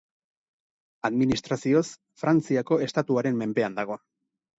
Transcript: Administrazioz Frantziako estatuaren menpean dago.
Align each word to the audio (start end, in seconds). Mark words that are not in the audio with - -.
Administrazioz 1.09 1.83
Frantziako 2.21 2.79
estatuaren 2.87 3.37
menpean 3.43 3.77
dago. 3.81 3.99